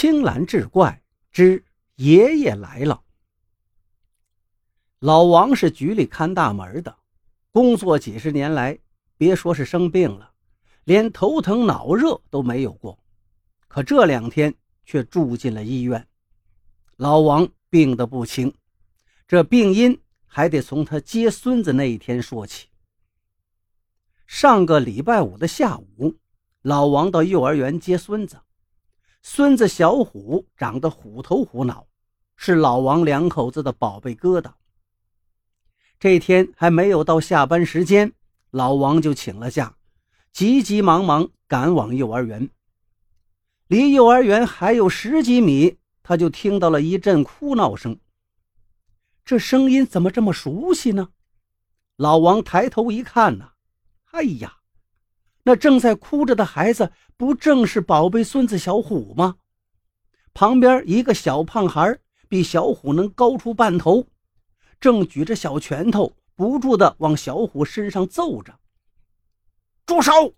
[0.00, 1.02] 青兰志怪
[1.32, 1.64] 之
[1.96, 3.02] 爷爷来了。
[5.00, 6.96] 老王是局里看大门的，
[7.50, 8.78] 工作几十年来，
[9.16, 10.30] 别说是生病了，
[10.84, 12.96] 连头疼脑热都没有过。
[13.66, 14.54] 可这两天
[14.86, 16.06] 却住进了医院。
[16.96, 18.54] 老王病得不轻，
[19.26, 22.68] 这病因还得从他接孙子那一天说起。
[24.28, 26.14] 上个礼拜五的下午，
[26.62, 28.38] 老王到幼儿园接孙子。
[29.22, 31.86] 孙子小虎长得虎头虎脑，
[32.36, 34.52] 是老王两口子的宝贝疙瘩。
[35.98, 38.12] 这天还没有到下班时间，
[38.50, 39.76] 老王就请了假，
[40.32, 42.48] 急急忙忙赶往幼儿园。
[43.66, 47.98] 离幼儿园还有十几米，他就听到了一阵哭闹声。
[49.24, 51.10] 这声音怎么这么熟悉呢？
[51.96, 53.52] 老王抬头一看呐，
[54.12, 54.57] 哎呀！
[55.48, 59.36] 那正在哭着的孩子，不正是宝贝孙子小虎吗？
[60.34, 61.98] 旁边一个小胖孩
[62.28, 64.06] 比小虎能高出半头，
[64.78, 68.58] 正举着小拳头，不住的往小虎身上揍着。
[69.86, 70.34] 住手！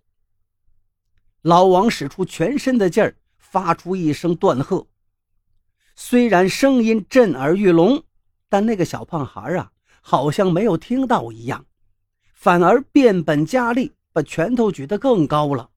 [1.41, 4.87] 老王使出全身的劲儿，发出一声断喝。
[5.93, 8.01] 虽然声音震耳欲聋，
[8.47, 11.65] 但那个小胖孩啊，好像没有听到一样，
[12.33, 13.91] 反而变本加厉。
[14.13, 15.69] 把拳头举得更高了，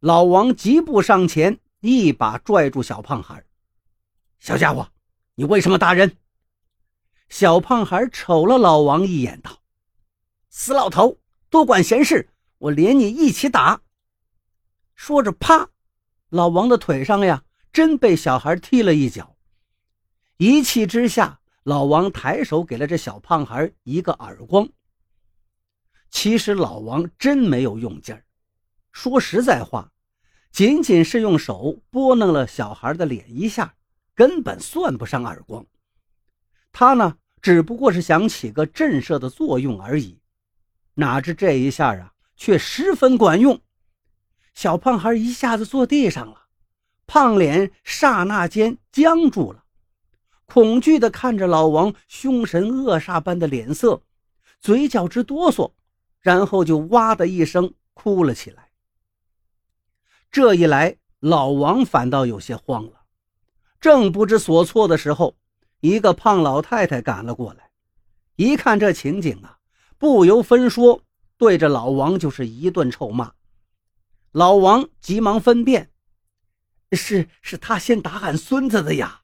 [0.00, 3.44] 老王急步上前，一把拽住小胖孩
[4.38, 4.88] 小家伙，
[5.34, 6.16] 你为什么打人？”
[7.28, 9.58] 小胖孩瞅了老王一眼，道
[10.48, 11.18] ：“死老头，
[11.50, 13.80] 多管闲事，我连你一起打。”
[14.94, 15.68] 说着，啪，
[16.28, 19.36] 老王的腿上呀，真被小孩踢了一脚。
[20.36, 24.68] 一气之下，老王抬手给了这小胖孩一个耳光。
[26.10, 28.24] 其实老王真没有用劲儿，
[28.92, 29.92] 说实在话，
[30.50, 33.74] 仅仅是用手拨弄了小孩的脸一下，
[34.14, 35.66] 根本算不上耳光。
[36.72, 40.20] 他呢，只不过是想起个震慑的作用而已。
[40.94, 43.60] 哪知这一下啊，却十分管用。
[44.54, 46.46] 小胖孩一下子坐地上了，
[47.06, 49.64] 胖脸刹那间僵住了，
[50.46, 54.02] 恐惧地看着老王凶神恶煞般的脸色，
[54.60, 55.72] 嘴角直哆嗦。
[56.20, 58.70] 然后就哇的一声哭了起来。
[60.30, 63.04] 这一来，老王反倒有些慌了。
[63.80, 65.36] 正不知所措的时候，
[65.80, 67.70] 一个胖老太太赶了过来，
[68.36, 69.58] 一看这情景啊，
[69.98, 71.02] 不由分说，
[71.38, 73.32] 对着老王就是一顿臭骂。
[74.32, 75.90] 老王急忙分辨
[76.92, 79.22] ：“是是他先打俺孙子的呀！”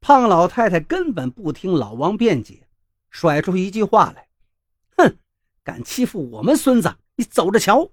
[0.00, 2.68] 胖老太太根本不听老王辩解，
[3.10, 4.28] 甩出一句话来：“！”
[5.62, 7.90] 敢欺负我们孙子，你走着瞧！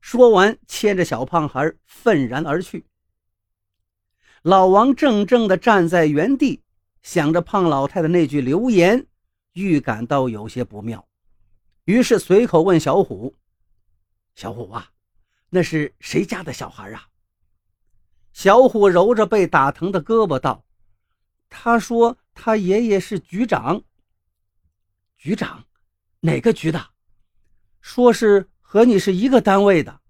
[0.00, 2.84] 说完，牵着小胖孩愤然而去。
[4.42, 6.62] 老王怔怔地站在原地，
[7.02, 9.06] 想着胖老太太那句流言，
[9.52, 11.08] 预感到有些不妙，
[11.84, 13.34] 于是随口问小虎
[14.36, 14.90] ：“小虎啊，
[15.48, 17.08] 那是谁家的小孩啊？”
[18.34, 20.64] 小虎揉着被打疼的胳膊道
[21.48, 23.82] ：“他说他爷爷是局长。”
[25.16, 25.64] 局长。
[26.24, 26.90] 哪个局的？
[27.82, 30.00] 说是和你是一个单位的。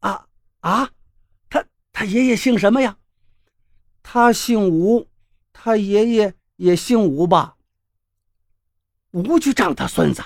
[0.00, 0.28] 啊
[0.60, 0.90] 啊，
[1.48, 1.64] 他
[1.94, 2.98] 他爷爷姓什么呀？
[4.02, 5.08] 他姓吴，
[5.50, 7.56] 他爷爷也姓吴吧？
[9.12, 10.22] 吴局长他孙子。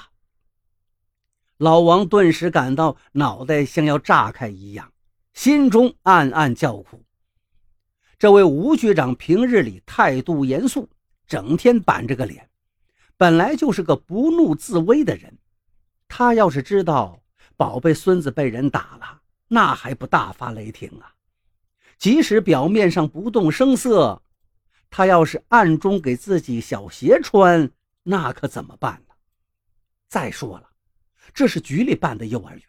[1.59, 4.93] 老王顿时感到脑袋像要炸开一样，
[5.33, 7.05] 心中暗暗叫苦。
[8.19, 10.91] 这位吴局长平日里态度严肃，
[11.29, 12.51] 整天板着个脸。
[13.19, 15.37] 本来就是个不怒自威的人，
[16.07, 17.21] 他要是知道
[17.57, 21.13] 宝贝孙子被人打了，那还不大发雷霆啊！
[21.99, 24.23] 即使表面上不动声色，
[24.89, 27.69] 他要是暗中给自己小鞋穿，
[28.05, 29.15] 那可怎么办呢？
[30.09, 30.69] 再说了，
[31.35, 32.65] 这是局里办的幼儿园，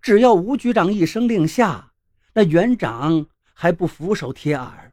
[0.00, 1.92] 只要吴局长一声令下，
[2.34, 4.92] 那园长还不俯首帖耳？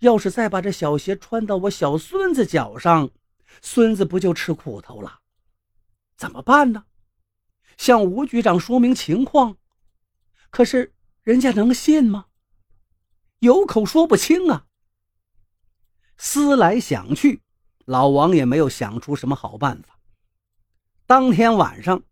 [0.00, 3.10] 要是再把这小鞋穿到我小孙子脚上，
[3.60, 5.20] 孙子不就吃苦头了？
[6.16, 6.84] 怎么办呢？
[7.76, 9.56] 向吴局长说明情况，
[10.50, 12.26] 可是人家能信吗？
[13.38, 14.66] 有口说不清啊。
[16.16, 17.42] 思来想去，
[17.84, 20.00] 老王也没有想出什么好办法。
[21.06, 22.02] 当天晚上，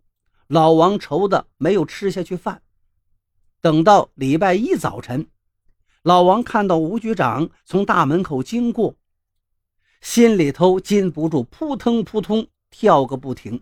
[0.46, 2.62] 老王愁的没有吃下去饭。
[3.60, 5.28] 等到礼拜一早晨，
[6.02, 8.94] 老王看到吴局长从大门口经过。
[10.08, 13.60] 心里头禁不住扑腾扑通跳个不停。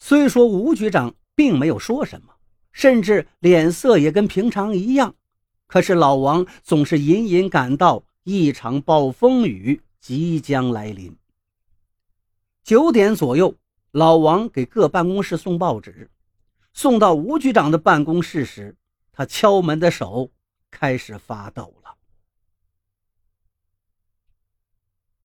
[0.00, 2.34] 虽说吴局长并没有说什么，
[2.72, 5.14] 甚至脸色也跟平常一样，
[5.68, 11.16] 可是老王总是隐隐感到一场暴风雨即将来临。
[12.64, 13.54] 九点左右，
[13.92, 16.10] 老王给各办公室送报纸，
[16.72, 18.76] 送到吴局长的办公室时，
[19.12, 20.28] 他敲门的手
[20.72, 21.96] 开始发抖了。